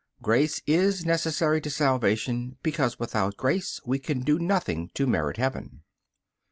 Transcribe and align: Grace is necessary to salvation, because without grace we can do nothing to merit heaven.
Grace 0.23 0.63
is 0.65 1.05
necessary 1.05 1.61
to 1.61 1.69
salvation, 1.69 2.57
because 2.63 2.97
without 2.97 3.37
grace 3.37 3.79
we 3.85 3.99
can 3.99 4.21
do 4.21 4.39
nothing 4.39 4.89
to 4.95 5.05
merit 5.05 5.37
heaven. 5.37 5.83